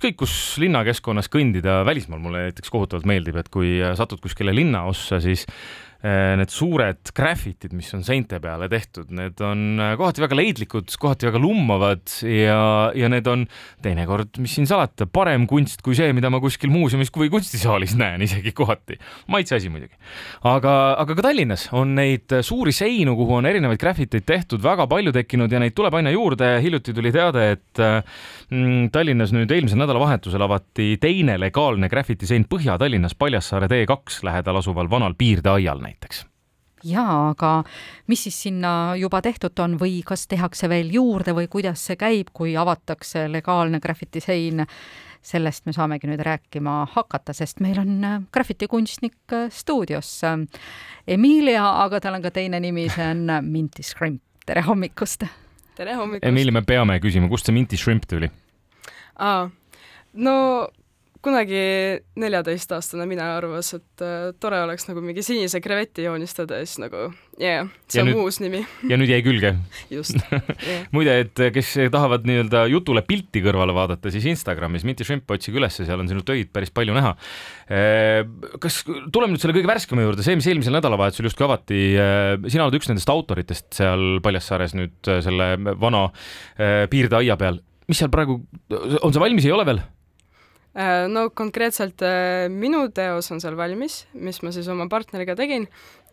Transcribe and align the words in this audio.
ükskõik 0.00 0.16
kus 0.16 0.34
linnakeskkonnas 0.56 1.28
kõndida, 1.28 1.82
välismaal 1.84 2.22
mulle 2.24 2.46
näiteks 2.46 2.72
kohutavalt 2.72 3.04
meeldib, 3.04 3.36
et 3.36 3.50
kui 3.52 3.74
satud 3.98 4.22
kuskile 4.24 4.54
linnaossa, 4.56 5.18
siis 5.20 5.44
need 6.00 6.48
suured 6.48 7.10
graffitid, 7.12 7.74
mis 7.76 7.90
on 7.92 8.00
seinte 8.06 8.38
peale 8.40 8.70
tehtud, 8.72 9.10
need 9.12 9.40
on 9.44 9.76
äh, 9.76 9.92
kohati 10.00 10.22
väga 10.24 10.38
leidlikud, 10.38 10.88
kohati 11.00 11.28
väga 11.28 11.40
lummavad 11.42 12.14
ja, 12.24 12.60
ja 12.96 13.10
need 13.12 13.28
on 13.28 13.44
teinekord, 13.84 14.38
mis 14.40 14.54
siin 14.56 14.68
salata, 14.70 15.04
parem 15.04 15.44
kunst 15.50 15.84
kui 15.84 15.98
see, 15.98 16.14
mida 16.16 16.30
ma 16.32 16.40
kuskil 16.40 16.72
muuseumis 16.72 17.12
või 17.12 17.28
kunstisaalis 17.34 17.92
näen 18.00 18.24
isegi 18.24 18.54
kohati. 18.56 18.96
maitse 19.28 19.58
asi 19.58 19.68
muidugi. 19.68 19.92
aga, 20.48 20.76
aga 21.02 21.18
ka 21.18 21.26
Tallinnas 21.28 21.66
on 21.76 21.92
neid 21.98 22.32
suuri 22.48 22.72
seinu, 22.72 23.12
kuhu 23.18 23.36
on 23.42 23.50
erinevaid 23.50 23.80
graffiteid 23.80 24.24
tehtud, 24.24 24.64
väga 24.64 24.88
palju 24.88 25.12
tekkinud 25.12 25.52
ja 25.52 25.60
neid 25.60 25.76
tuleb 25.76 26.00
aina 26.00 26.14
juurde. 26.16 26.48
hiljuti 26.64 26.96
tuli 26.96 27.12
teade, 27.12 27.44
et 27.58 27.84
mm, 27.84 28.88
Tallinnas 28.94 29.36
nüüd 29.36 29.52
eelmisel 29.52 29.84
nädalavahetusel 29.84 30.48
avati 30.48 30.94
teine 31.00 31.36
legaalne 31.40 31.92
graffitisein 31.92 32.48
Põhja-Tallinnas 32.48 33.18
Paljassaare 33.20 33.68
T2 33.68 34.24
lähedal 34.24 34.64
asuval 34.64 34.88
vanal 34.88 35.12
piirdeaial 35.18 35.89
näiteks 35.90 36.24
jaa, 36.84 37.30
aga 37.30 37.50
mis 38.08 38.22
siis 38.26 38.38
sinna 38.46 38.96
juba 38.96 39.20
tehtud 39.22 39.58
on 39.62 39.76
või 39.80 40.00
kas 40.06 40.26
tehakse 40.30 40.68
veel 40.70 40.90
juurde 40.94 41.34
või 41.36 41.48
kuidas 41.52 41.84
see 41.86 41.98
käib, 42.00 42.32
kui 42.32 42.56
avatakse 42.56 43.28
legaalne 43.32 43.80
graffitisein? 43.80 44.66
sellest 45.20 45.66
me 45.68 45.74
saamegi 45.76 46.08
nüüd 46.08 46.22
rääkima 46.24 46.86
hakata, 46.94 47.34
sest 47.36 47.58
meil 47.60 47.76
on 47.82 47.90
äh, 48.08 48.22
graffitikunstnik 48.32 49.34
äh, 49.36 49.50
stuudios. 49.52 50.08
Emilia, 51.04 51.66
aga 51.82 52.00
tal 52.00 52.16
on 52.16 52.24
ka 52.24 52.30
teine 52.32 52.56
nimi, 52.64 52.86
see 52.88 53.04
on 53.04 53.26
äh, 53.28 53.42
Minty 53.44 53.84
Shrimp. 53.84 54.22
tere 54.48 54.64
hommikust! 54.64 55.26
tere 55.76 55.98
hommikust! 55.98 56.24
Emilia, 56.24 56.56
me 56.56 56.64
peame 56.64 56.96
küsima, 57.04 57.28
kust 57.28 57.50
see 57.50 57.52
Minty 57.52 57.76
Shrimp 57.76 58.08
tuli? 58.08 58.30
aa, 59.20 59.50
no 60.24 60.36
kunagi 61.24 61.60
neljateistaastane 62.20 63.04
mina 63.08 63.26
arvas, 63.36 63.74
et 63.76 64.04
äh, 64.04 64.30
tore 64.40 64.62
oleks 64.64 64.86
nagu 64.88 65.02
mingi 65.04 65.22
sinise 65.24 65.60
kreveti 65.60 66.06
joonistada 66.06 66.60
ja 66.60 66.68
siis 66.68 66.80
nagu 66.80 67.02
yeah, 67.36 67.68
see 67.90 68.00
ja 68.00 68.04
on 68.06 68.10
nüüd, 68.10 68.20
uus 68.24 68.40
nimi 68.40 68.62
ja 68.88 68.96
nüüd 69.00 69.12
jäi 69.12 69.20
külge? 69.24 69.52
just 69.92 70.16
yeah. 70.30 70.86
muide, 70.96 71.18
et 71.26 71.42
kes 71.52 71.74
tahavad 71.92 72.24
nii-öelda 72.28 72.64
jutule 72.72 73.04
pilti 73.06 73.44
kõrvale 73.44 73.76
vaadata, 73.76 74.12
siis 74.14 74.30
Instagramis 74.32 74.86
Minty 74.88 75.04
Shrimp, 75.04 75.28
otsige 75.30 75.60
ülesse, 75.60 75.84
seal 75.88 76.00
on 76.00 76.08
sinu 76.08 76.24
töid 76.26 76.50
päris 76.54 76.72
palju 76.74 76.96
näha. 76.96 77.12
Äh, 77.68 78.24
kas, 78.62 78.80
tuleme 79.12 79.34
nüüd 79.34 79.44
selle 79.44 79.56
kõige 79.58 79.70
värskema 79.70 80.06
juurde, 80.06 80.24
see, 80.26 80.38
mis 80.40 80.48
eelmisel 80.48 80.76
nädalavahetusel 80.78 81.28
justkui 81.28 81.48
avati, 81.50 81.84
äh, 82.00 82.34
sina 82.48 82.66
oled 82.66 82.80
üks 82.80 82.88
nendest 82.90 83.12
autoritest 83.12 83.68
seal 83.76 84.22
Paljassaares 84.24 84.76
nüüd 84.78 85.12
äh, 85.12 85.20
selle 85.24 85.52
vana 85.80 86.08
piirdeaia 86.90 87.36
peal, 87.40 87.60
mis 87.90 88.00
seal 88.00 88.10
praegu, 88.12 88.40
on 88.72 89.12
see 89.12 89.22
valmis, 89.22 89.46
ei 89.48 89.54
ole 89.56 89.68
veel? 89.68 89.84
Äh, 90.70 91.08
no 91.10 91.24
konkreetselt 91.34 91.98
äh, 92.06 92.46
minu 92.46 92.84
teos 92.94 93.26
on 93.34 93.40
seal 93.42 93.56
valmis, 93.58 94.04
mis 94.14 94.36
ma 94.46 94.52
siis 94.54 94.68
oma 94.70 94.84
partneriga 94.86 95.34
tegin 95.34 95.64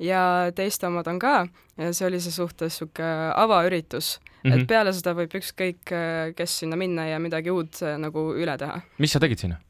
ja 0.02 0.50
teiste 0.58 0.88
omad 0.90 1.06
on 1.12 1.20
ka 1.22 1.34
ja 1.78 1.92
see 1.94 2.08
oli 2.08 2.18
see 2.24 2.34
suhtes 2.34 2.80
niisugune 2.80 3.36
avaüritus 3.38 4.16
mm, 4.18 4.26
-hmm. 4.34 4.54
et 4.56 4.58
mhm. 4.58 4.66
peale 4.72 4.94
seda 4.98 5.14
võib 5.14 5.38
ükskõik 5.38 5.94
äh, 5.94 6.34
kes 6.34 6.58
sinna 6.64 6.76
minna 6.76 7.06
ja 7.06 7.20
midagi 7.22 7.54
uut 7.54 7.84
nagu 8.02 8.34
üle 8.34 8.58
teha. 8.58 8.82
mis 8.98 9.14
sa 9.14 9.20
tegid 9.22 9.46
sinna? 9.46 9.62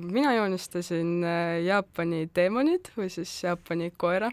mina 0.00 0.32
joonistasin 0.32 1.20
Jaapani 1.66 2.30
teemonid 2.32 2.88
või 2.96 3.10
siis 3.12 3.44
Jaapani 3.44 3.92
koera. 3.96 4.30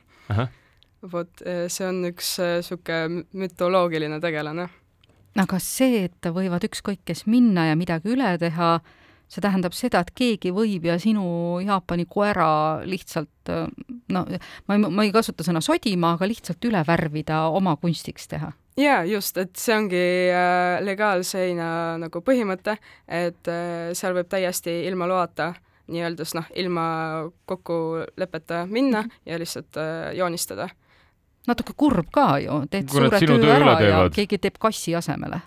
vot, 1.11 1.43
see 1.67 1.87
on 1.87 2.05
üks 2.07 2.37
niisugune 2.39 3.25
mütoloogiline 3.33 4.21
tegelane. 4.23 4.69
aga 5.35 5.59
see, 5.59 6.05
et 6.05 6.31
võivad 6.31 6.63
ükskõik 6.63 7.03
kes 7.03 7.27
minna 7.27 7.67
ja 7.67 7.75
midagi 7.75 8.07
üle 8.15 8.37
teha, 8.39 8.79
see 9.33 9.41
tähendab 9.43 9.73
seda, 9.73 10.03
et 10.03 10.11
keegi 10.15 10.53
võib 10.53 10.85
ja 10.85 10.99
sinu 11.01 11.59
Jaapani 11.65 12.05
koera 12.09 12.47
lihtsalt 12.85 13.49
no 14.13 14.25
ma 14.29 14.75
ei, 14.75 14.81
ma 14.83 15.03
ei 15.03 15.11
kasuta 15.11 15.43
sõna 15.43 15.61
sodima, 15.61 16.13
aga 16.15 16.29
lihtsalt 16.29 16.69
üle 16.69 16.83
värvida, 16.87 17.47
oma 17.49 17.75
kunstiks 17.81 18.29
teha 18.31 18.53
jaa, 18.77 19.03
just, 19.05 19.37
et 19.37 19.55
see 19.59 19.75
ongi 19.75 20.01
äh, 20.33 20.79
legaalseina 20.85 21.67
nagu 22.01 22.21
põhimõte, 22.25 22.77
et 23.07 23.51
äh, 23.51 23.91
seal 23.97 24.15
võib 24.17 24.29
täiesti 24.31 24.83
ilma 24.87 25.07
loata 25.09 25.53
nii-öelda 25.91 26.25
noh, 26.37 26.47
ilma 26.55 26.85
kokkuleppeta 27.49 28.65
minna 28.69 29.01
mm 29.01 29.09
-hmm. 29.09 29.21
ja 29.25 29.39
lihtsalt 29.39 29.77
äh, 29.77 30.15
joonistada. 30.15 30.69
natuke 31.47 31.73
kurb 31.77 32.07
ka 32.11 32.39
ju, 32.39 32.65
teed 32.69 32.89
Kurat, 32.89 33.19
suure 33.19 33.19
töö, 33.19 33.39
töö 33.39 33.55
ära 33.55 33.81
ja 33.81 34.09
keegi 34.09 34.37
teeb 34.37 34.57
kassi 34.59 34.95
asemele. 34.95 35.41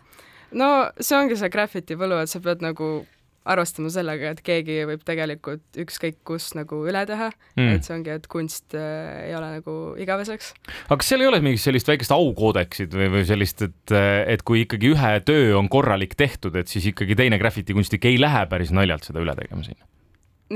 no 0.52 0.90
see 1.00 1.18
ongi 1.18 1.36
see 1.36 1.50
graffiti 1.50 1.94
võlu, 1.94 2.22
et 2.22 2.30
sa 2.30 2.40
pead 2.40 2.60
nagu 2.60 3.06
arvestama 3.46 3.90
sellega, 3.92 4.32
et 4.34 4.42
keegi 4.46 4.78
võib 4.90 5.02
tegelikult 5.06 5.80
ükskõik 5.86 6.20
kus 6.26 6.50
nagu 6.58 6.82
üle 6.88 7.04
teha 7.08 7.30
mm., 7.30 7.72
et 7.76 7.86
see 7.86 7.96
ongi, 7.96 8.14
et 8.18 8.28
kunst 8.30 8.76
äh, 8.78 9.28
ei 9.28 9.34
ole 9.38 9.50
nagu 9.58 9.76
igaveseks. 10.02 10.52
aga 10.86 11.00
kas 11.00 11.12
seal 11.12 11.24
ei 11.24 11.30
ole 11.30 11.42
mingit 11.44 11.62
sellist 11.62 11.90
väikest 11.90 12.14
aukoodeksit 12.16 12.94
või, 12.96 13.10
või 13.16 13.26
sellist, 13.28 13.66
et, 13.66 13.96
et 14.36 14.46
kui 14.46 14.64
ikkagi 14.66 14.92
ühe 14.94 15.12
töö 15.26 15.56
on 15.60 15.70
korralik 15.72 16.16
tehtud, 16.18 16.56
et 16.58 16.72
siis 16.72 16.90
ikkagi 16.92 17.18
teine 17.18 17.40
graffitikunstnik 17.42 18.08
ei 18.10 18.20
lähe 18.20 18.46
päris 18.50 18.74
naljalt 18.74 19.06
seda 19.08 19.22
üle 19.22 19.36
tegema 19.38 19.66
sinna? 19.66 19.86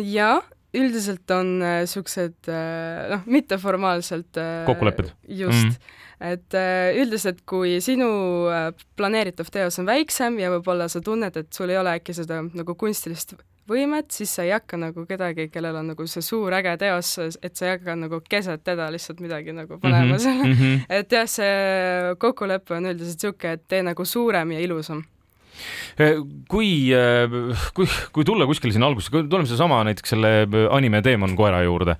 jah, 0.06 0.44
üldiselt 0.76 1.30
on 1.34 1.56
niisugused 1.62 2.48
äh, 2.48 2.54
äh, 2.54 3.08
noh, 3.14 3.26
mitteformaalselt 3.26 4.38
äh, 4.40 4.62
kokkulepped? 4.68 5.12
just 5.28 5.66
mm., 5.66 5.96
et 6.30 6.54
äh, 6.54 6.96
üldiselt, 7.00 7.44
kui 7.48 7.78
sinu 7.80 8.10
planeeritav 8.98 9.48
teos 9.52 9.80
on 9.80 9.88
väiksem 9.88 10.36
ja 10.42 10.50
võib-olla 10.52 10.90
sa 10.92 11.00
tunned, 11.04 11.36
et 11.36 11.48
sul 11.56 11.72
ei 11.72 11.80
ole 11.80 11.96
äkki 11.96 12.14
seda 12.16 12.42
nagu 12.44 12.76
kunstilist 12.78 13.38
võimet, 13.70 14.10
siis 14.14 14.32
sa 14.34 14.44
ei 14.44 14.52
hakka 14.54 14.78
nagu 14.80 15.04
kedagi, 15.08 15.48
kellel 15.52 15.78
on 15.80 15.92
nagu 15.92 16.06
see 16.10 16.24
suur 16.24 16.54
äge 16.58 16.74
teos, 16.80 17.12
et 17.40 17.54
sa 17.56 17.68
ei 17.68 17.76
hakka 17.76 17.96
nagu 17.98 18.20
keset 18.26 18.64
teda 18.66 18.88
lihtsalt 18.92 19.22
midagi 19.22 19.54
nagu 19.56 19.78
panema 19.78 20.04
mm 20.04 20.12
-hmm, 20.12 20.22
selle 20.22 20.44
mm, 20.44 20.52
-hmm. 20.52 20.84
et 20.98 21.12
jah, 21.12 21.28
see 21.28 22.14
kokkulepe 22.18 22.74
on 22.74 22.92
üldiselt 22.92 23.22
niisugune, 23.22 23.52
et 23.52 23.64
tee 23.68 23.82
nagu 23.82 24.04
suurem 24.04 24.52
ja 24.52 24.60
ilusam 24.60 25.04
kui, 26.50 26.70
eh, 26.96 27.38
kui, 27.76 27.88
kui 28.14 28.26
tulla 28.26 28.48
kuskile 28.48 28.74
sinna 28.74 28.90
algusesse, 28.90 29.24
tuleme 29.30 29.48
sedasama 29.48 29.82
näiteks 29.88 30.14
selle 30.14 30.32
anime 30.72 31.02
Demon 31.04 31.36
koera 31.38 31.62
juurde. 31.66 31.96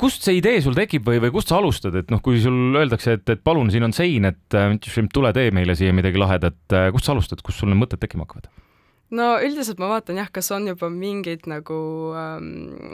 Kust 0.00 0.26
see 0.26 0.38
idee 0.40 0.60
sul 0.64 0.76
tekib 0.76 1.06
või, 1.08 1.20
või 1.24 1.34
kust 1.34 1.52
sa 1.52 1.60
alustad, 1.60 1.96
et 2.00 2.12
noh, 2.14 2.22
kui 2.24 2.40
sul 2.42 2.76
öeldakse, 2.80 3.18
et, 3.18 3.26
et 3.36 3.44
palun, 3.44 3.72
siin 3.74 3.86
on 3.88 3.96
sein, 3.96 4.30
et 4.30 4.60
tule 5.14 5.32
tee 5.36 5.50
meile 5.54 5.76
siia 5.78 5.94
midagi 5.96 6.20
lahedat, 6.20 6.60
kust 6.94 7.08
sa 7.08 7.16
alustad, 7.16 7.42
kust 7.44 7.62
sul 7.62 7.72
need 7.72 7.82
mõtted 7.82 8.02
tekkima 8.02 8.28
hakkavad? 8.28 8.48
No 9.10 9.26
üldiselt 9.44 9.80
ma 9.82 9.90
vaatan 9.92 10.22
jah, 10.22 10.30
kas 10.32 10.50
on 10.54 10.68
juba 10.70 10.88
mingid 10.92 11.48
nagu 11.50 11.76
ähm, 12.18 12.48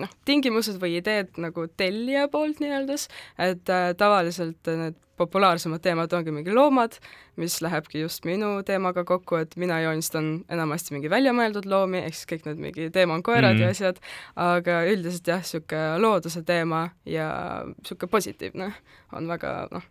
noh, 0.05 0.17
tingimused 0.29 0.81
või 0.83 0.99
ideed 0.99 1.39
nagu 1.41 1.67
tellija 1.81 2.27
poolt 2.33 2.61
nii-öelda, 2.63 2.99
et 3.47 3.73
äh, 3.73 3.93
tavaliselt 3.99 4.71
need 4.71 4.99
populaarsemad 5.21 5.83
teemad 5.85 6.13
ongi 6.17 6.33
mingi 6.33 6.53
loomad, 6.57 6.97
mis 7.41 7.59
lähebki 7.61 8.01
just 8.01 8.25
minu 8.29 8.55
teemaga 8.67 9.05
kokku, 9.05 9.37
et 9.43 9.53
mina 9.61 9.77
joonistan 9.85 10.31
enamasti 10.53 10.95
mingi 10.97 11.11
väljamõeldud 11.13 11.69
loomi, 11.69 12.01
ehk 12.07 12.17
siis 12.17 12.31
kõik 12.31 12.49
need 12.49 12.63
mingi 12.65 12.89
teemonkoerad 12.95 13.53
mm 13.53 13.61
-hmm. 13.61 13.69
ja 13.69 13.77
asjad, 13.77 14.01
aga 14.49 14.81
üldiselt 14.89 15.29
jah, 15.29 15.45
niisugune 15.45 16.01
looduse 16.01 16.43
teema 16.43 16.89
ja 17.05 17.29
niisugune 17.69 18.15
positiivne 18.17 18.73
on 19.13 19.29
väga 19.29 19.55
noh, 19.77 19.85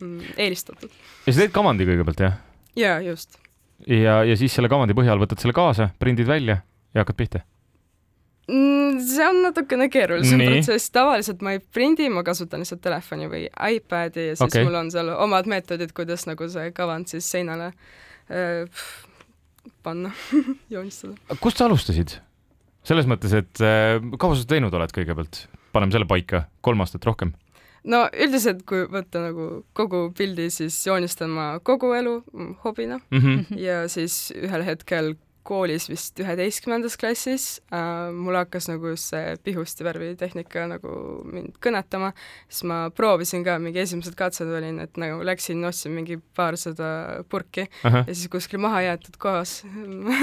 mm, 0.00 0.34
eelistatud. 0.36 0.90
ja 1.26 1.32
sa 1.32 1.40
teed 1.40 1.54
kavandi 1.58 1.90
kõigepealt, 1.90 2.26
jah? 2.28 2.38
jaa, 2.76 3.00
just 3.00 3.40
ja, 3.86 4.20
ja 4.26 4.36
siis 4.36 4.54
selle 4.56 4.70
kavandi 4.72 4.96
põhjal 4.96 5.20
võtad 5.22 5.40
selle 5.42 5.56
kaasa, 5.56 5.90
prindid 5.98 6.28
välja 6.28 6.60
ja 6.94 7.04
hakkad 7.04 7.18
pihta 7.18 7.42
mm,? 8.50 9.00
see 9.06 9.26
on 9.26 9.42
natukene 9.44 9.88
keerulisem 9.92 10.42
protsess, 10.44 10.90
tavaliselt 10.94 11.44
ma 11.46 11.54
ei 11.56 11.62
prindi, 11.62 12.08
ma 12.12 12.24
kasutan 12.26 12.64
lihtsalt 12.64 12.82
telefoni 12.84 13.28
või 13.30 13.44
iPadi 13.48 14.30
ja 14.30 14.38
siis 14.38 14.48
okay. 14.48 14.66
mul 14.66 14.80
on 14.82 14.90
seal 14.92 15.12
omad 15.16 15.48
meetodid, 15.50 15.94
kuidas 15.96 16.26
nagu 16.28 16.48
see 16.52 16.72
kavand 16.76 17.10
siis 17.12 17.28
seinale 17.30 17.70
äh, 17.70 18.82
panna 19.84 20.12
joonistada. 20.74 21.38
kust 21.40 21.60
sa 21.60 21.70
alustasid? 21.70 22.18
selles 22.86 23.08
mõttes, 23.10 23.34
et 23.36 23.64
äh, 23.64 24.00
kaua 24.18 24.38
sa 24.38 24.48
teinud 24.48 24.74
oled 24.74 24.92
kõigepealt? 24.96 25.46
paneme 25.70 25.94
selle 25.94 26.08
paika, 26.10 26.48
kolm 26.66 26.82
aastat 26.82 27.06
rohkem 27.06 27.34
no 27.84 28.04
üldiselt, 28.12 28.64
kui 28.68 28.84
võtta 28.90 29.24
nagu 29.24 29.48
kogu 29.76 30.08
pildi, 30.16 30.50
siis 30.50 30.76
joonistan 30.86 31.32
ma 31.32 31.48
kogu 31.64 31.92
elu 31.96 32.20
hobina 32.64 33.00
mm 33.10 33.18
-hmm. 33.18 33.58
ja 33.58 33.88
siis 33.88 34.32
ühel 34.36 34.64
hetkel 34.64 35.14
koolis 35.46 35.88
vist 35.90 36.20
üheteistkümnendas 36.20 36.96
klassis 37.00 37.44
äh, 37.72 38.10
mul 38.12 38.36
hakkas 38.38 38.68
nagu 38.70 38.92
see 39.00 39.34
pihusti 39.44 39.84
värvitehnika 39.86 40.66
nagu 40.70 40.92
mind 41.26 41.56
kõnetama, 41.64 42.12
siis 42.48 42.66
ma 42.68 42.80
proovisin 42.94 43.44
ka, 43.46 43.56
mingi 43.62 43.80
esimesed 43.82 44.16
katsed 44.18 44.50
olin, 44.52 44.78
et 44.84 45.00
nagu 45.00 45.24
läksin, 45.26 45.62
ostsin 45.68 45.94
mingi 45.96 46.20
paarsada 46.36 47.22
purki 47.32 47.66
Aha. 47.88 48.04
ja 48.06 48.14
siis 48.14 48.28
kuskil 48.32 48.60
maha 48.62 48.84
jäetud 48.90 49.16
kohas 49.22 49.60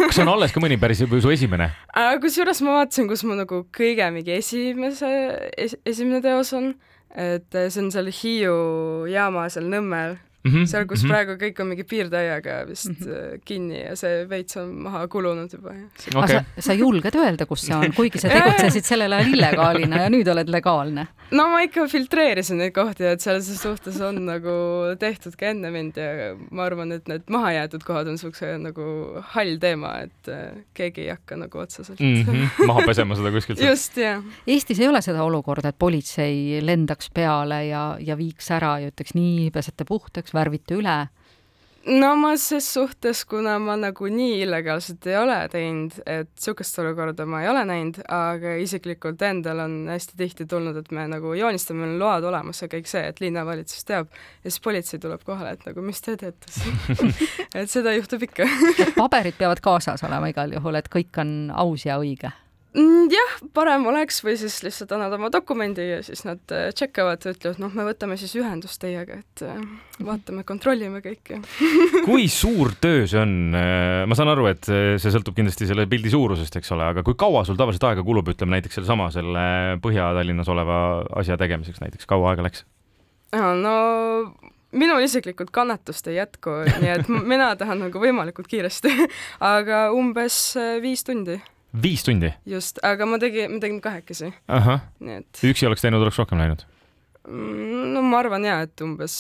kas 0.06 0.22
on 0.24 0.34
alles 0.36 0.54
ka 0.56 0.64
mõni 0.64 0.80
päris 0.82 1.02
su 1.04 1.34
esimene 1.34 1.72
äh,? 1.98 2.14
kusjuures 2.22 2.62
ma 2.66 2.80
vaatasin, 2.82 3.10
kus 3.10 3.26
mu 3.28 3.38
nagu 3.40 3.66
kõige 3.76 4.12
mingi 4.14 4.38
esimese 4.38 5.10
es,, 5.58 5.76
esimene 5.86 6.22
teos 6.22 6.54
on 6.58 6.76
et 7.16 7.56
äh, 7.56 7.70
see 7.70 7.84
on 7.84 7.92
seal 7.92 8.12
Hiiu 8.12 8.56
jaama 9.12 9.48
seal 9.54 9.70
Nõmmel 9.72 10.18
mm 10.48 10.54
-hmm. 10.54 10.66
seal, 10.72 10.86
kus 10.86 11.04
mm 11.04 11.10
-hmm. 11.10 11.14
praegu 11.14 11.38
kõik 11.44 11.62
on 11.62 11.68
mingi 11.74 11.84
piirtäiega 11.84 12.58
vist 12.68 12.90
mm 12.90 12.96
-hmm. 12.96 13.42
kinni 13.46 13.84
ja 13.84 13.96
see 13.96 14.26
veits 14.30 14.58
on 14.58 14.74
maha 14.88 15.08
kulunud 15.08 15.54
juba. 15.54 15.76
okay. 16.16 16.28
sa, 16.28 16.44
sa 16.60 16.74
julged 16.74 17.16
öelda, 17.16 17.46
kus 17.46 17.68
see 17.68 17.76
on, 17.76 17.94
kuigi 17.94 18.20
sa 18.20 18.30
tegutsesid 18.30 18.86
sellel 18.92 19.14
ajal 19.14 19.34
illegaalina 19.34 20.04
ja 20.04 20.10
nüüd 20.10 20.28
oled 20.32 20.50
legaalne? 20.50 21.08
no 21.32 21.48
ma 21.52 21.62
ikka 21.66 21.88
filtreerisin 21.92 22.62
neid 22.62 22.74
kohti, 22.76 23.06
et 23.08 23.24
selles 23.24 23.50
suhtes 23.62 24.00
on 24.02 24.20
nagu 24.28 24.56
tehtud 25.00 25.36
ka 25.40 25.52
enne 25.52 25.72
mind 25.74 25.98
ja 26.00 26.34
ma 26.52 26.68
arvan, 26.68 26.92
et 26.96 27.08
need 27.12 27.28
mahajäetud 27.32 27.84
kohad 27.88 28.08
on 28.08 28.16
niisuguse 28.18 28.54
nagu 28.62 28.86
hall 29.34 29.58
teema, 29.62 29.94
et 30.08 30.32
äh, 30.32 30.62
keegi 30.78 31.06
ei 31.06 31.12
hakka 31.14 31.38
nagu 31.44 31.62
otseselt 31.64 32.00
mm 32.00 32.24
-hmm. 32.24 32.48
maha 32.70 32.86
pesema 32.88 33.16
seda 33.16 33.32
kuskilt. 33.32 33.62
just, 33.62 33.98
jah. 33.98 34.24
Eestis 34.48 34.80
ei 34.80 34.88
ole 34.88 35.02
seda 35.02 35.24
olukorda, 35.24 35.70
et 35.70 35.80
politsei 35.80 36.60
lendaks 36.62 37.10
peale 37.14 37.66
ja, 37.68 37.98
ja 38.00 38.18
viiks 38.18 38.52
ära 38.52 38.78
ja 38.80 38.92
ütleks 38.92 39.16
nii, 39.18 39.52
pesete 39.52 39.86
puhtaks, 39.86 40.34
värvite 40.38 40.78
üle? 40.78 40.98
No 41.88 42.10
ma 42.20 42.34
ses 42.36 42.66
suhtes, 42.74 43.22
kuna 43.30 43.54
ma 43.64 43.78
nagu 43.80 44.10
nii 44.12 44.42
illegaalselt 44.44 45.06
ei 45.08 45.16
ole 45.16 45.38
teinud, 45.52 45.94
et 46.04 46.28
niisugust 46.34 46.80
olukorda 46.84 47.24
ma 47.30 47.40
ei 47.46 47.48
ole 47.48 47.62
näinud, 47.70 48.02
aga 48.12 48.58
isiklikult 48.60 49.22
endal 49.24 49.62
on 49.64 49.78
hästi 49.88 50.18
tihti 50.20 50.48
tulnud, 50.52 50.76
et 50.82 50.92
me 50.92 51.06
nagu 51.08 51.32
joonistame, 51.40 51.86
meil 51.86 51.94
on 51.94 52.02
load 52.02 52.28
olemas 52.28 52.60
ja 52.60 52.68
kõik 52.74 52.92
see, 52.92 53.06
et 53.08 53.22
linnavalitsus 53.24 53.88
teab 53.88 54.12
ja 54.12 54.50
siis 54.50 54.60
politsei 54.66 55.00
tuleb 55.00 55.24
kohale, 55.28 55.54
et 55.56 55.64
nagu 55.70 55.86
mis 55.86 56.04
te 56.04 56.18
teete 56.20 56.52
siin? 56.52 57.16
Et 57.58 57.72
seda 57.72 57.94
juhtub 57.96 58.22
ikka. 58.28 58.46
Paberid 58.98 59.38
peavad 59.40 59.64
kaasas 59.64 60.04
olema 60.06 60.28
igal 60.30 60.52
juhul, 60.54 60.76
et 60.78 60.92
kõik 60.92 61.22
on 61.24 61.32
aus 61.56 61.88
ja 61.88 61.96
õige 62.02 62.34
jah, 62.76 63.34
parem 63.56 63.86
oleks 63.90 64.20
või 64.26 64.36
siis 64.40 64.58
lihtsalt 64.66 64.92
annad 64.96 65.14
oma 65.16 65.30
dokumendi 65.34 65.86
ja 65.88 66.00
siis 66.06 66.24
nad 66.28 66.42
tšekkavad 66.48 67.26
ja 67.26 67.34
ütlevad, 67.34 67.62
noh, 67.64 67.74
me 67.74 67.86
võtame 67.88 68.18
siis 68.20 68.36
ühendust 68.38 68.80
teiega, 68.82 69.20
et 69.24 69.44
äh, 69.48 69.62
vaatame, 70.04 70.44
kontrollime 70.48 71.02
kõike 71.06 71.40
kui 72.08 72.28
suur 72.32 72.76
töö 72.82 73.08
see 73.10 73.22
on? 73.22 73.38
Äh, 73.58 74.04
ma 74.10 74.18
saan 74.20 74.34
aru, 74.34 74.50
et 74.52 74.68
see 74.68 75.14
sõltub 75.14 75.38
kindlasti 75.38 75.70
selle 75.70 75.88
pildi 75.90 76.12
suurusest, 76.14 76.60
eks 76.60 76.76
ole, 76.76 76.92
aga 76.92 77.06
kui 77.08 77.18
kaua 77.20 77.46
sul 77.48 77.60
tavaliselt 77.60 77.88
aega 77.90 78.06
kulub, 78.08 78.30
ütleme 78.34 78.58
näiteks 78.58 78.80
sellesama, 78.80 79.10
selle 79.16 79.48
Põhja-Tallinnas 79.84 80.52
oleva 80.54 80.82
asja 81.22 81.40
tegemiseks 81.40 81.82
näiteks, 81.84 82.10
kaua 82.10 82.34
aega 82.34 82.46
läks? 82.50 82.68
no 83.34 83.74
minul 84.78 85.04
isiklikult 85.04 85.52
kannatust 85.56 86.08
ei 86.12 86.20
jätku, 86.20 86.62
nii 86.82 86.94
et 86.94 87.10
mina 87.10 87.52
tahan 87.60 87.88
nagu 87.88 88.02
võimalikult 88.02 88.50
kiiresti 88.52 88.92
aga 89.56 89.88
umbes 89.96 90.40
äh, 90.60 90.78
viis 90.84 91.06
tundi 91.08 91.40
viis 91.84 92.04
tundi? 92.08 92.32
just, 92.46 92.80
aga 92.86 93.06
ma 93.10 93.20
tegin, 93.22 93.52
me 93.52 93.60
tegime 93.64 93.84
kahekesi. 93.84 94.32
nii 94.48 95.20
et. 95.22 95.44
üksi 95.52 95.68
oleks 95.70 95.86
teinud, 95.86 96.02
oleks 96.02 96.20
rohkem 96.22 96.42
läinud? 96.42 96.66
Mm, 97.28 97.94
no 97.94 98.02
ma 98.08 98.22
arvan 98.24 98.46
jaa, 98.48 98.62
et 98.68 98.86
umbes 98.86 99.16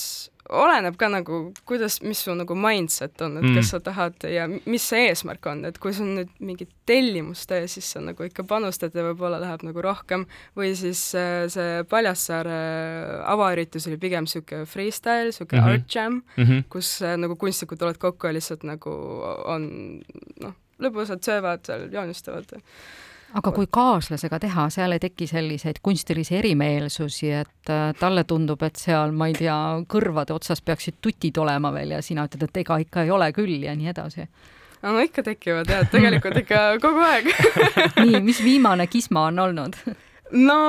oleneb 0.53 0.95
ka 0.99 1.09
nagu, 1.11 1.39
kuidas, 1.67 1.97
mis 2.05 2.21
su 2.23 2.33
nagu 2.37 2.55
mindset 2.57 3.19
on, 3.25 3.37
et 3.39 3.45
mm. 3.45 3.57
kas 3.57 3.71
sa 3.73 3.79
tahad 3.83 4.27
ja 4.31 4.45
mis 4.47 4.85
see 4.87 5.07
eesmärk 5.09 5.45
on, 5.51 5.63
et 5.67 5.79
kui 5.81 5.93
sul 5.95 6.09
nüüd 6.15 6.31
mingi 6.39 6.67
tellimustöö, 6.87 7.67
siis 7.71 7.89
sa 7.93 8.01
nagu 8.03 8.23
ikka 8.23 8.45
panustad 8.47 8.95
ja 8.95 9.03
võib-olla 9.09 9.41
läheb 9.43 9.65
nagu 9.67 9.83
rohkem 9.83 10.23
või 10.57 10.71
siis 10.79 11.01
äh, 11.19 11.45
see 11.51 11.83
Paljassaare 11.91 12.59
avaüritus 13.27 13.89
oli 13.91 13.99
pigem 14.01 14.27
niisugune 14.27 14.67
freestyle, 14.69 15.31
niisugune 15.31 15.61
mm 15.61 15.67
-hmm. 15.67 15.81
art 15.81 15.95
jam 15.95 16.21
mm, 16.21 16.43
-hmm. 16.43 16.63
kus 16.69 17.01
äh, 17.01 17.17
nagu 17.19 17.35
kunstnikud 17.35 17.79
tulevad 17.79 17.99
kokku 17.99 18.27
ja 18.27 18.33
lihtsalt 18.33 18.63
nagu 18.63 18.93
on 19.45 19.67
noh, 20.41 20.55
lõbusad 20.83 21.23
söövad 21.25 21.65
seal, 21.67 21.87
joonistavad. 21.93 22.57
aga 23.37 23.51
kui 23.51 23.67
kaaslasega 23.71 24.39
teha, 24.39 24.67
seal 24.73 24.95
ei 24.95 25.03
teki 25.03 25.27
selliseid 25.27 25.81
kunstilisi 25.83 26.37
erimeelsusi, 26.39 27.31
et 27.43 27.71
äh, 27.73 27.89
talle 27.99 28.23
tundub, 28.23 28.63
et 28.63 28.79
seal, 28.79 29.11
ma 29.11 29.27
ei 29.31 29.35
tea, 29.37 29.57
kõrvade 29.89 30.35
otsas 30.35 30.61
peaksid 30.61 31.01
tutid 31.01 31.37
olema 31.37 31.73
veel 31.75 31.97
ja 31.97 32.01
sina 32.01 32.27
ütled, 32.27 32.47
et 32.47 32.63
ega 32.63 32.79
ikka 32.83 33.03
ei 33.07 33.11
ole 33.11 33.31
küll 33.35 33.67
ja 33.67 33.75
nii 33.75 33.93
edasi? 33.93 34.27
no 34.81 34.97
ikka 35.01 35.23
tekivad 35.25 35.69
jah, 35.71 35.87
tegelikult 35.91 36.43
ikka 36.43 36.65
kogu 36.83 37.01
aeg 37.05 37.31
nii, 38.05 38.21
mis 38.25 38.43
viimane 38.45 38.87
kisma 38.91 39.27
on 39.31 39.39
olnud? 39.47 39.79
no 40.37 40.59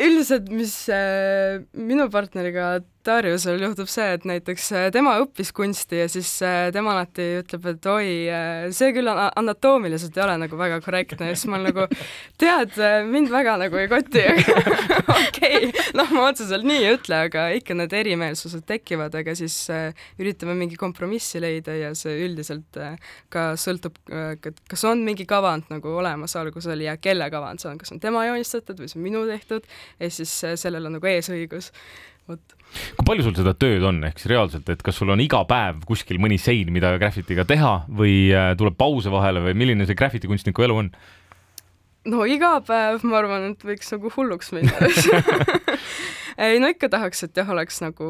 üldiselt, 0.00 0.48
mis 0.54 0.74
äh, 0.92 1.60
minu 1.76 2.08
partneriga 2.12 2.78
Dariusel 3.00 3.62
juhtub 3.62 3.88
see, 3.88 4.04
et 4.12 4.24
näiteks 4.28 4.66
äh, 4.76 4.86
tema 4.92 5.14
õppis 5.22 5.54
kunsti 5.56 6.02
ja 6.02 6.08
siis 6.12 6.28
äh, 6.44 6.66
tema 6.74 6.92
alati 6.92 7.24
ütleb, 7.38 7.68
et 7.72 7.86
oi, 7.88 8.10
äh, 8.28 8.66
see 8.76 8.90
küll 8.92 9.08
anatoomiliselt 9.08 10.18
ei 10.18 10.24
ole 10.26 10.34
nagu 10.42 10.58
väga 10.60 10.82
korrektne 10.84 11.30
ja 11.30 11.36
siis 11.38 11.48
ma 11.48 11.56
olen 11.56 11.70
nagu, 11.70 11.86
tead, 12.40 12.76
mind 13.08 13.32
väga 13.32 13.54
nagu 13.62 13.80
ei 13.80 13.88
koti 13.88 14.26
okei, 15.16 15.70
noh, 15.96 16.12
ma 16.12 16.26
otseselt 16.26 16.68
nii 16.68 16.82
ei 16.82 16.98
ütle, 16.98 17.22
aga 17.30 17.46
ikka 17.56 17.78
need 17.80 17.96
erimeelsused 18.02 18.66
tekivad, 18.68 19.16
aga 19.16 19.32
siis 19.38 19.56
üritame 20.20 20.58
mingi 20.60 20.76
kompromissi 20.80 21.40
leida 21.40 21.78
ja 21.78 21.94
see 21.96 22.18
üldiselt 22.26 22.76
ka 23.32 23.46
sõltub, 23.56 23.96
kas 24.68 24.86
on 24.90 25.06
mingi 25.08 25.24
kavand 25.30 25.72
nagu 25.72 25.96
olemas 26.02 26.36
algusel 26.36 26.84
ja 26.84 26.98
kelle 27.00 27.32
kavand 27.32 27.64
see 27.64 27.72
on, 27.72 27.80
kas 27.80 27.96
on 27.96 28.04
tema 28.04 28.28
joonistatud 28.28 28.84
või 28.84 28.92
see 28.92 29.00
on 29.00 29.08
minu 29.08 29.24
tehtud 29.32 29.64
ja 29.96 30.12
siis 30.12 30.36
sellel 30.60 30.92
on 30.92 30.98
nagu 31.00 31.12
eesõigus 31.16 31.72
vot. 32.28 32.56
kui 32.98 33.06
palju 33.06 33.26
sul 33.26 33.36
seda 33.38 33.54
tööd 33.58 33.84
on, 33.86 34.02
ehk 34.08 34.20
siis 34.20 34.30
reaalselt, 34.32 34.68
et 34.72 34.84
kas 34.84 35.00
sul 35.00 35.12
on 35.14 35.22
iga 35.22 35.42
päev 35.48 35.82
kuskil 35.88 36.20
mõni 36.22 36.38
sein, 36.40 36.70
mida 36.74 36.92
graffitiga 37.00 37.46
teha 37.48 37.74
või 37.88 38.30
äh, 38.34 38.52
tuleb 38.58 38.76
pause 38.80 39.12
vahele 39.12 39.42
või 39.48 39.56
milline 39.58 39.88
see 39.88 39.98
graffiti 39.98 40.30
kunstniku 40.30 40.66
elu 40.66 40.78
on? 40.84 40.92
no 42.10 42.24
iga 42.28 42.58
päev, 42.66 43.02
ma 43.04 43.20
arvan, 43.20 43.50
et 43.52 43.66
võiks 43.66 43.92
nagu 43.94 44.12
hulluks 44.16 44.52
minna 44.56 44.72
ei 46.40 46.60
no 46.62 46.70
ikka 46.72 46.88
tahaks, 46.92 47.24
et 47.26 47.36
jah, 47.36 47.48
oleks 47.52 47.80
nagu 47.84 48.06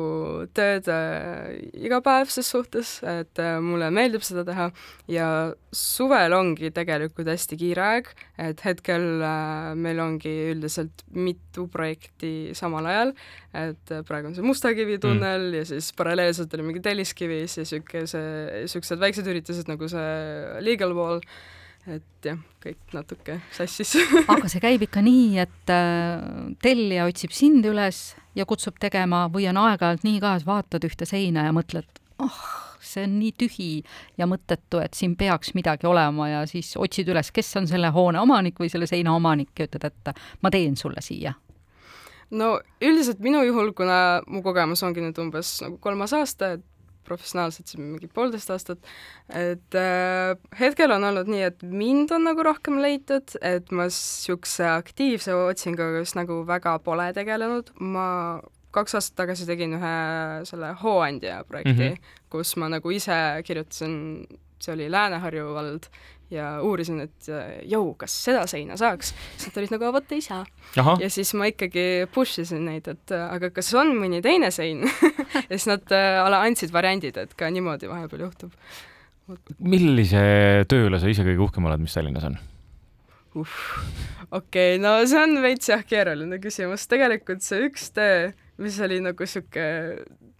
tööd 0.56 0.86
äh, 0.92 1.56
iga 1.82 1.98
päev 2.04 2.30
ses 2.32 2.50
suhtes, 2.52 2.92
et 3.06 3.40
äh, 3.42 3.58
mulle 3.64 3.90
meeldib 3.94 4.24
seda 4.26 4.44
teha. 4.46 4.68
Ja 5.10 5.28
suvel 5.74 6.34
ongi 6.36 6.70
tegelikult 6.74 7.30
hästi 7.30 7.58
kiire 7.60 7.86
aeg, 7.86 8.10
et 8.40 8.62
hetkel 8.66 9.06
äh, 9.26 9.72
meil 9.78 10.02
ongi 10.02 10.34
üldiselt 10.52 11.04
mitu 11.16 11.66
projekti 11.72 12.54
samal 12.58 12.86
ajal, 12.90 13.14
et 13.56 13.94
praegu 14.06 14.30
on 14.30 14.36
see 14.38 14.46
Mustakivi 14.46 15.00
tunnel 15.02 15.48
mm. 15.48 15.56
ja 15.58 15.68
siis 15.72 15.90
paralleelselt 15.98 16.52
oli 16.54 16.68
mingi 16.68 16.84
Telliskivis 16.84 17.58
ja 17.58 17.66
see, 17.66 18.20
siuksed 18.70 19.02
väiksed 19.02 19.26
üritused 19.26 19.70
nagu 19.70 19.90
see 19.90 20.60
Legal 20.62 20.94
Wall 20.94 21.24
et 21.88 22.26
jah, 22.26 22.38
kõik 22.62 22.94
natuke 22.96 23.38
sassis. 23.56 23.94
Aga 24.32 24.50
see 24.50 24.62
käib 24.62 24.84
ikka 24.84 25.02
nii, 25.04 25.38
et 25.42 25.72
äh, 25.72 26.24
tellija 26.62 27.06
otsib 27.08 27.34
sind 27.36 27.66
üles 27.68 28.10
ja 28.36 28.46
kutsub 28.48 28.80
tegema 28.82 29.26
või 29.32 29.48
on 29.50 29.60
aeg-ajalt 29.60 30.04
nii 30.06 30.20
ka, 30.22 30.34
et 30.36 30.48
vaatad 30.48 30.84
ühte 30.86 31.08
seina 31.08 31.46
ja 31.48 31.54
mõtled, 31.56 31.88
oh, 32.20 32.40
see 32.84 33.04
on 33.06 33.18
nii 33.20 33.34
tühi 33.38 33.70
ja 34.20 34.28
mõttetu, 34.30 34.80
et 34.84 34.96
siin 34.98 35.16
peaks 35.20 35.54
midagi 35.56 35.88
olema. 35.88 36.28
Ja 36.30 36.42
siis 36.50 36.72
otsid 36.80 37.08
üles, 37.12 37.32
kes 37.34 37.52
on 37.60 37.68
selle 37.70 37.92
hoone 37.94 38.20
omanik 38.20 38.60
või 38.60 38.72
selle 38.72 38.88
seina 38.90 39.14
omanik 39.16 39.52
ja 39.58 39.68
ütled, 39.68 39.86
et 39.90 40.26
ma 40.42 40.52
teen 40.52 40.76
sulle 40.80 41.02
siia. 41.04 41.34
No 42.30 42.60
üldiselt 42.78 43.18
minu 43.24 43.40
juhul, 43.42 43.72
kuna 43.74 44.20
mu 44.30 44.42
kogemus 44.44 44.84
ongi 44.86 45.02
nüüd 45.02 45.16
umbes 45.18 45.56
nagu 45.64 45.80
kolmas 45.82 46.14
aasta, 46.14 46.54
et 46.58 46.66
professionaalselt 47.06 47.70
siin 47.70 47.84
mingi 47.86 48.10
poolteist 48.14 48.52
aastat, 48.54 48.92
et 49.28 49.78
äh, 49.78 50.34
hetkel 50.60 50.92
on 50.94 51.06
olnud 51.10 51.30
nii, 51.30 51.42
et 51.48 51.64
mind 51.66 52.12
on 52.16 52.26
nagu 52.28 52.44
rohkem 52.46 52.80
leitud, 52.82 53.36
et 53.40 53.72
ma 53.74 53.88
niisuguse 53.88 54.68
aktiivse 54.70 55.34
otsinguga 55.34 56.02
just 56.04 56.18
nagu 56.18 56.42
väga 56.48 56.78
pole 56.84 57.10
tegelenud, 57.16 57.72
ma 57.80 58.06
kaks 58.74 58.96
aastat 58.98 59.18
tagasi 59.24 59.48
tegin 59.48 59.74
ühe 59.78 59.96
selle 60.48 60.74
Hooandja 60.82 61.42
projekti 61.48 61.74
mm, 61.74 61.96
-hmm. 61.96 62.14
kus 62.30 62.54
ma 62.60 62.70
nagu 62.70 62.92
ise 62.94 63.16
kirjutasin, 63.46 64.26
see 64.60 64.74
oli 64.76 64.90
Lääne-Harju 64.92 65.54
vald 65.56 65.90
ja 66.30 66.50
uurisin, 66.64 67.00
et 67.06 67.30
jõu, 67.68 67.92
kas 67.98 68.14
seda 68.24 68.44
seina 68.50 68.76
saaks, 68.80 69.12
siis 69.36 69.50
nad 69.50 69.60
olid 69.62 69.74
nagu, 69.74 69.90
vot 69.94 70.12
ei 70.14 70.22
saa. 70.24 70.44
ja 70.76 71.10
siis 71.10 71.32
ma 71.38 71.50
ikkagi 71.50 72.06
push 72.14 72.42
isin 72.44 72.66
neid, 72.68 72.88
et 72.90 73.16
aga 73.16 73.50
kas 73.54 73.72
on 73.78 73.94
mõni 73.98 74.22
teine 74.24 74.52
sein 74.54 74.84
ja 75.50 75.50
siis 75.50 75.66
nad 75.70 75.96
äh, 75.96 76.20
andsid 76.40 76.72
variandid, 76.74 77.18
et 77.20 77.34
ka 77.38 77.50
niimoodi 77.52 77.90
vahepeal 77.90 78.28
juhtub. 78.28 78.54
millise 79.58 80.22
tööle 80.70 81.00
sa 81.00 81.10
ise 81.10 81.26
kõige 81.26 81.46
uhkem 81.48 81.66
oled, 81.68 81.82
mis 81.82 81.94
Tallinnas 81.94 82.30
on? 82.30 82.38
okei 83.34 83.50
okay,, 84.30 84.78
no 84.82 84.96
see 85.06 85.20
on 85.22 85.36
veits 85.42 85.70
jah, 85.70 85.82
keeruline 85.86 86.40
küsimus, 86.42 86.86
tegelikult 86.90 87.44
see 87.46 87.62
üks 87.68 87.90
töö, 87.94 88.30
mis 88.60 88.76
oli 88.84 89.00
nagu 89.04 89.26
sihuke 89.26 89.66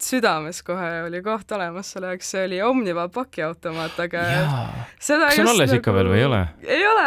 südames 0.00 0.62
kohe 0.64 0.88
oli 1.06 1.20
koht 1.24 1.52
olemas 1.56 1.90
selle 1.94 2.12
jaoks, 2.12 2.30
see 2.34 2.46
oli 2.46 2.60
Omniva 2.64 3.06
pakiautomaat, 3.12 3.98
aga 4.06 4.24
Jaa. 4.30 4.64
seda 5.00 5.28
kas 5.28 5.36
see 5.36 5.44
on 5.44 5.52
alles 5.52 5.70
nagu... 5.70 5.80
ikka 5.80 5.94
veel 5.96 6.10
või 6.12 6.20
ei 6.20 6.26
ole? 6.28 6.40
ei 6.64 6.86
ole 6.88 7.06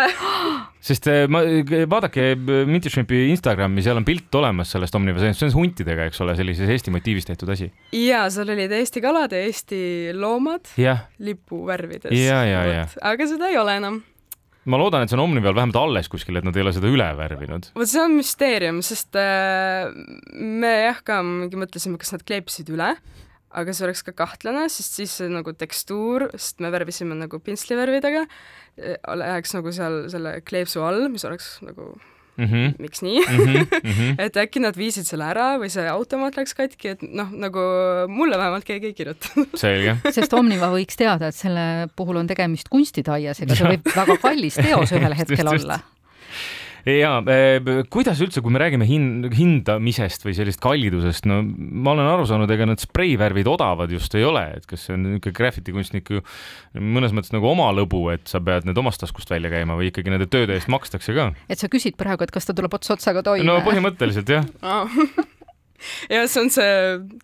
sest 0.84 1.10
eh, 1.12 1.26
ma, 1.32 1.44
vaadake 1.90 2.30
Minty 2.70 2.92
Shrimpi 2.94 3.26
Instagrami, 3.32 3.84
seal 3.86 4.02
on 4.02 4.08
pilt 4.08 4.40
olemas 4.40 4.74
sellest 4.76 4.96
Omniva, 5.00 5.22
see 5.24 5.50
on 5.50 5.58
huntidega, 5.58 6.08
eks 6.12 6.24
ole, 6.26 6.38
sellises 6.40 6.70
Eesti 6.70 6.94
motiivis 6.94 7.30
tehtud 7.30 7.54
asi. 7.54 7.70
jaa, 7.98 8.26
seal 8.34 8.54
olid 8.56 8.74
Eesti 8.80 9.04
kalad 9.04 9.34
ja 9.34 9.44
Eesti 9.48 9.84
loomad 10.18 10.74
lipuvärvides. 11.24 12.98
aga 13.02 13.30
seda 13.30 13.54
ei 13.54 13.62
ole 13.62 13.78
enam 13.82 14.02
ma 14.70 14.80
loodan, 14.80 15.04
et 15.04 15.12
see 15.12 15.18
on 15.18 15.26
Omnival 15.26 15.56
vähemalt 15.58 15.80
alles 15.80 16.10
kuskil, 16.12 16.38
et 16.40 16.48
nad 16.48 16.56
ei 16.58 16.64
ole 16.66 16.74
seda 16.76 16.92
üle 16.92 17.10
värvinud. 17.20 17.72
vot 17.76 17.90
see 17.90 18.04
on 18.04 18.16
müsteerium, 18.20 18.80
sest 18.86 19.18
äh, 19.20 19.92
me 20.38 20.74
jah 20.86 21.04
ka 21.06 21.20
mingi 21.26 21.60
mõtlesime, 21.60 22.00
kas 22.02 22.16
nad 22.16 22.26
kleepsid 22.28 22.72
üle, 22.74 22.94
aga 23.54 23.76
see 23.76 23.86
oleks 23.88 24.02
ka 24.08 24.16
kahtlane, 24.24 24.66
sest 24.72 24.98
siis 25.02 25.20
nagu 25.30 25.54
tekstuur, 25.58 26.30
sest 26.38 26.64
me 26.64 26.72
värvisime 26.74 27.18
nagu 27.20 27.38
pintslivärvidega, 27.44 28.26
läheks 29.20 29.54
nagu 29.58 29.74
seal 29.76 30.04
selle 30.14 30.40
kleepsu 30.48 30.82
all, 30.86 31.06
mis 31.14 31.26
oleks 31.28 31.58
nagu 31.66 31.92
mm, 32.38 32.46
-hmm. 32.46 32.74
miks 32.80 33.02
nii 33.06 33.20
mm, 33.22 33.38
-hmm. 33.38 33.68
Mm 33.84 33.92
-hmm. 33.92 34.16
et 34.26 34.38
äkki 34.38 34.60
nad 34.64 34.78
viisid 34.78 35.08
selle 35.08 35.26
ära 35.30 35.58
või 35.62 35.70
see 35.74 35.88
automaat 35.90 36.38
läks 36.38 36.54
katki, 36.58 36.96
et 36.96 37.02
noh, 37.02 37.32
nagu 37.32 37.64
mulle 38.08 38.38
vähemalt 38.38 38.66
keegi 38.66 38.92
ei 38.92 38.94
kirjutanud 38.94 39.58
selge. 39.60 39.98
sest 40.12 40.34
Omniva 40.34 40.72
võiks 40.74 40.98
teada, 40.98 41.28
et 41.28 41.36
selle 41.36 41.88
puhul 41.96 42.22
on 42.24 42.28
tegemist 42.28 42.70
kunstitaiesega, 42.70 43.56
see 43.56 43.76
võib 43.76 43.94
väga 44.02 44.18
kallis 44.18 44.56
teos 44.56 44.92
ühel 44.92 45.18
hetkel 45.18 45.48
olla 45.48 45.80
ja 46.88 47.12
eh, 47.32 47.84
kuidas 47.92 48.20
üldse, 48.24 48.42
kui 48.44 48.54
me 48.54 48.62
räägime 48.62 48.88
hin-, 48.88 49.28
hindamisest 49.34 50.26
või 50.26 50.36
sellisest 50.36 50.62
kallidusest, 50.64 51.28
no 51.30 51.40
ma 51.44 51.94
olen 51.94 52.10
aru 52.12 52.28
saanud, 52.30 52.52
ega 52.52 52.68
need 52.68 52.84
spreivärvid 52.84 53.50
odavad 53.52 53.92
just 53.94 54.16
ei 54.20 54.26
ole, 54.28 54.44
et 54.58 54.68
kas 54.70 54.88
see 54.88 54.98
on 54.98 55.06
niisugune 55.08 55.38
graffiti 55.38 55.76
kunstniku 55.76 56.24
mõnes 56.80 57.16
mõttes 57.16 57.34
nagu 57.36 57.48
oma 57.52 57.70
lõbu, 57.76 58.06
et 58.14 58.28
sa 58.30 58.42
pead 58.44 58.68
need 58.68 58.80
omast 58.80 59.04
taskust 59.04 59.32
välja 59.32 59.52
käima 59.54 59.78
või 59.80 59.92
ikkagi 59.94 60.14
nende 60.14 60.28
tööde 60.32 60.58
eest 60.58 60.72
makstakse 60.72 61.16
ka? 61.16 61.32
et 61.48 61.62
sa 61.62 61.72
küsid 61.72 62.00
praegu, 62.00 62.28
et 62.28 62.36
kas 62.36 62.50
ta 62.50 62.58
tuleb 62.58 62.76
ots 62.76 62.92
otsaga 62.98 63.24
toime? 63.26 63.48
no 63.48 63.62
põhimõtteliselt 63.66 64.36
jah 64.36 64.44
ja 66.14 66.28
see 66.28 66.44
on 66.44 66.52
see, 66.54 66.76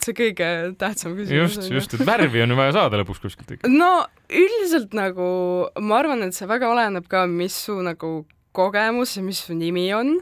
see 0.03 0.15
kõige 0.17 0.49
tähtsam 0.79 1.15
küsimus. 1.17 1.59
just, 1.59 1.71
just, 1.71 1.95
et 1.95 2.07
värvi 2.07 2.43
on 2.43 2.53
ju 2.53 2.59
vaja 2.59 2.75
saada 2.79 2.99
lõpuks 3.01 3.23
kuskilt 3.23 3.55
ikka. 3.57 3.71
no 3.71 3.91
üldiselt 4.29 4.95
nagu 4.97 5.29
ma 5.83 6.01
arvan, 6.01 6.23
et 6.27 6.37
see 6.37 6.47
väga 6.49 6.71
oleneb 6.71 7.07
ka, 7.11 7.25
mis 7.29 7.55
su 7.67 7.79
nagu 7.85 8.21
kogemus 8.51 9.17
ja 9.17 9.23
mis 9.23 9.43
su 9.45 9.55
nimi 9.57 9.87
on, 9.93 10.17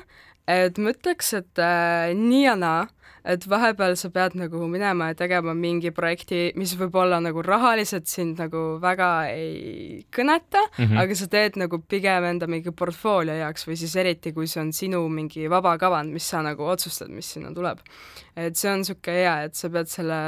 et 0.47 0.77
ma 0.79 0.93
ütleks, 0.95 1.33
et 1.37 1.61
äh, 1.63 2.13
nii 2.17 2.43
ja 2.45 2.55
naa, 2.59 2.85
et 3.27 3.43
vahepeal 3.49 3.95
sa 3.99 4.09
pead 4.13 4.37
nagu 4.39 4.61
minema 4.71 5.09
ja 5.11 5.17
tegema 5.19 5.51
mingi 5.57 5.91
projekti, 5.95 6.53
mis 6.59 6.73
võib-olla 6.79 7.19
nagu 7.23 7.41
rahaliselt 7.43 8.07
sind 8.07 8.39
nagu 8.39 8.77
väga 8.83 9.09
ei 9.33 10.05
kõneta 10.15 10.61
mm, 10.63 10.85
-hmm. 10.85 11.01
aga 11.01 11.17
sa 11.19 11.27
teed 11.33 11.59
nagu 11.59 11.81
pigem 11.83 12.23
enda 12.29 12.47
mingi 12.47 12.71
portfoolio 12.71 13.35
jaoks 13.35 13.67
või 13.67 13.75
siis 13.81 13.95
eriti, 13.99 14.31
kui 14.33 14.47
see 14.47 14.61
on 14.61 14.71
sinu 14.73 15.03
mingi 15.11 15.49
vaba 15.51 15.75
kavand, 15.77 16.13
mis 16.13 16.29
sa 16.29 16.41
nagu 16.45 16.63
otsustad, 16.63 17.11
mis 17.11 17.33
sinna 17.33 17.51
tuleb. 17.53 17.83
et 18.35 18.55
see 18.55 18.71
on 18.71 18.79
niisugune 18.83 19.19
hea, 19.19 19.35
et 19.43 19.55
sa 19.55 19.69
pead 19.69 19.91
selle 19.91 20.21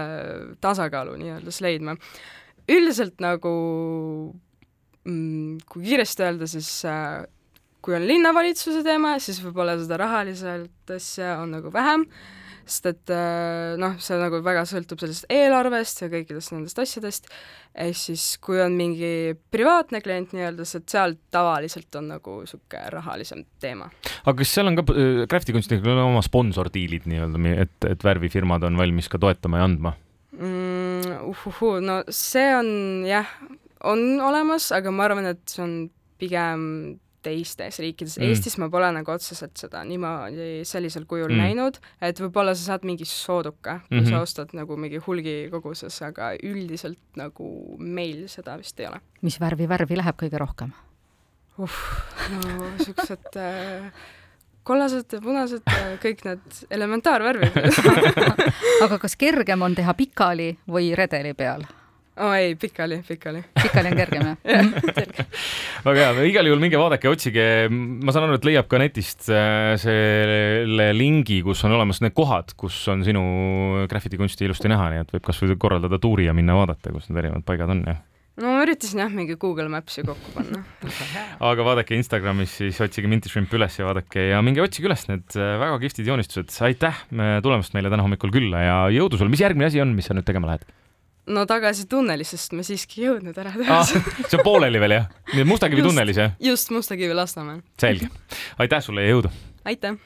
tasakaalu 0.61 1.15
nii-öelda 1.23 1.55
leidma. 1.61 1.95
üldiselt 2.69 3.19
nagu 3.23 3.53
mm, 5.05 5.57
kui 5.69 5.83
kiiresti 5.83 6.23
öelda, 6.23 6.47
siis 6.47 6.85
äh, 6.85 7.23
kui 7.89 7.97
on 7.97 8.05
linnavalitsuse 8.05 8.83
teema, 8.85 9.15
siis 9.17 9.39
võib-olla 9.41 9.73
seda 9.79 9.97
rahaliselt 9.97 10.93
asja 10.93 11.39
on 11.41 11.55
nagu 11.55 11.71
vähem, 11.73 12.03
sest 12.69 12.85
et 12.91 13.13
äh, 13.15 13.73
noh, 13.81 13.95
see 14.03 14.19
nagu 14.21 14.43
väga 14.45 14.61
sõltub 14.69 15.01
sellest 15.01 15.25
eelarvest 15.33 16.03
ja 16.03 16.09
kõikidest 16.11 16.53
nendest 16.53 16.81
asjadest, 16.83 17.31
ehk 17.73 17.97
siis 17.97 18.27
kui 18.45 18.61
on 18.61 18.77
mingi 18.77 19.33
privaatne 19.49 20.03
klient 20.05 20.37
nii-öelda, 20.37 20.69
et 20.77 20.93
seal 20.93 21.17
tavaliselt 21.33 21.97
on 21.97 22.11
nagu 22.13 22.37
niisugune 22.43 22.93
rahalisem 22.93 23.41
teema. 23.63 23.89
aga 24.21 24.37
kas 24.43 24.53
seal 24.53 24.69
on 24.69 24.77
ka 24.77 24.85
äh, 24.93 25.25
grafitikunstnikul 25.25 25.95
on 25.95 26.05
oma 26.11 26.21
sponsordiilid 26.25 27.09
nii-öelda, 27.09 27.41
et, 27.65 27.75
et 27.89 28.05
värvifirmad 28.05 28.69
on 28.69 28.77
valmis 28.77 29.09
ka 29.09 29.17
toetama 29.17 29.63
ja 29.63 29.69
andma 29.71 29.97
mm,? 30.37 30.87
Uhuhu, 31.29 31.79
no 31.81 32.03
see 32.13 32.49
on 32.53 32.67
jah, 33.07 33.27
on 33.89 34.19
olemas, 34.21 34.69
aga 34.75 34.93
ma 34.93 35.09
arvan, 35.09 35.33
et 35.33 35.41
see 35.49 35.65
on 35.65 35.79
pigem 36.21 36.99
teistes 37.25 37.79
riikides 37.83 38.17
mm., 38.17 38.29
Eestis 38.29 38.57
ma 38.61 38.69
pole 38.71 38.89
nagu 38.95 39.11
otseselt 39.11 39.57
seda 39.59 39.83
niimoodi 39.87 40.65
sellisel 40.67 41.05
kujul 41.09 41.31
mm. 41.31 41.41
näinud, 41.43 41.79
et 42.01 42.21
võib-olla 42.21 42.55
sa 42.55 42.73
saad 42.73 42.85
mingi 42.87 43.07
sooduka, 43.07 43.79
kui 43.87 43.99
mm 43.99 44.05
-hmm. 44.05 44.11
sa 44.11 44.21
ostad 44.21 44.53
nagu 44.57 44.77
mingi 44.77 45.01
hulgikoguses, 45.05 46.01
aga 46.07 46.33
üldiselt 46.43 47.01
nagu 47.19 47.49
meil 47.79 48.27
seda 48.27 48.57
vist 48.57 48.79
ei 48.79 48.87
ole. 48.87 49.01
mis 49.21 49.39
värvi 49.39 49.69
värvi 49.69 49.97
läheb 49.97 50.15
kõige 50.21 50.37
rohkem? 50.37 50.71
uh, 51.59 51.79
no 52.31 52.71
siuksed 52.83 53.35
äh, 53.35 53.91
kollased 54.63 55.13
ja 55.13 55.21
punased 55.21 55.65
ja 55.65 55.97
kõik 56.03 56.23
need 56.27 56.61
elementaarvärvid 56.69 57.57
aga 58.85 58.99
kas 59.01 59.15
kergem 59.19 59.61
on 59.61 59.75
teha 59.75 59.93
pikali 59.93 60.53
või 60.67 60.93
redeli 60.95 61.33
peal? 61.33 61.65
Oo 62.19 62.27
oh, 62.27 62.35
ei, 62.35 62.55
pikali, 62.59 62.99
pikali. 63.07 63.41
pikali 63.55 63.91
on 63.91 63.97
kergem 63.99 64.25
jah. 64.27 64.37
Väga 65.87 66.09
hea, 66.09 66.25
igal 66.27 66.49
juhul 66.49 66.59
minge 66.61 66.79
vaadake, 66.79 67.07
otsige, 67.11 67.45
ma 67.71 68.11
saan 68.11 68.27
aru, 68.27 68.39
et 68.39 68.47
leiab 68.49 68.67
ka 68.71 68.81
netist 68.81 69.29
äh, 69.31 69.73
selle 69.79 70.89
lingi, 70.97 71.39
kus 71.45 71.63
on 71.67 71.77
olemas 71.77 72.03
need 72.03 72.15
kohad, 72.17 72.51
kus 72.59 72.81
on 72.91 73.05
sinu 73.07 73.23
graffiti 73.91 74.19
kunsti 74.19 74.49
ilusti 74.49 74.71
näha, 74.71 74.91
nii 74.91 75.03
et 75.05 75.15
võib 75.15 75.27
kasvõi 75.29 75.55
korraldada 75.59 76.01
tuuri 76.01 76.27
ja 76.27 76.35
minna 76.35 76.57
vaadata, 76.59 76.91
kus 76.91 77.07
need 77.07 77.23
erinevad 77.23 77.47
paigad 77.47 77.71
on, 77.71 77.85
jah. 77.87 78.03
No 78.39 78.53
ma 78.55 78.63
üritasin 78.63 79.01
jah, 79.01 79.09
mingi 79.11 79.35
Google 79.39 79.67
Maps'i 79.71 80.03
kokku 80.07 80.31
panna. 80.31 80.61
Aga 81.49 81.63
vaadake 81.67 81.97
Instagramis, 81.97 82.53
siis 82.61 82.79
otsige 82.83 83.09
Minty 83.11 83.31
Shrimp 83.31 83.51
üles 83.55 83.75
ja 83.75 83.87
vaadake 83.87 84.29
ja 84.29 84.39
minge 84.43 84.63
otsige 84.63 84.87
üles 84.87 85.03
need 85.09 85.35
äh, 85.35 85.55
väga 85.59 85.79
kihvtid 85.83 86.07
joonistused. 86.07 86.51
aitäh 86.67 87.03
tulemast 87.43 87.75
meile 87.75 87.91
täna 87.91 88.05
hommikul 88.05 88.31
külla 88.35 88.63
ja 88.63 88.77
jõudu 88.95 89.19
sulle, 89.19 89.31
mis 89.31 89.43
järgmine 89.43 89.67
asi 89.67 89.83
on, 89.83 89.91
mis 89.95 90.07
sa 90.07 90.15
nüüd 90.15 90.27
tegema 90.27 90.53
lähed? 90.53 90.67
No 91.29 91.45
tagasi 91.49 91.85
tunnelisest 91.89 92.55
me 92.57 92.65
siiski 92.65 93.03
ei 93.03 93.09
jõudnud 93.09 93.37
ära 93.37 93.53
teha 93.55 93.79
ah,. 93.79 93.89
see 93.89 94.37
on 94.39 94.45
pooleli 94.45 94.81
veel 94.81 94.97
jah? 94.97 95.09
nii 95.33 95.45
et 95.45 95.49
Mustakivi 95.49 95.83
just, 95.83 95.91
tunnelis 95.91 96.21
jah? 96.21 96.37
just, 96.43 96.73
Mustakivi 96.75 97.17
Lasnamäel. 97.17 97.61
selge. 97.81 98.09
aitäh 98.59 98.83
sulle 98.85 99.05
ja 99.05 99.15
jõudu! 99.15 99.33
aitäh! 99.69 99.97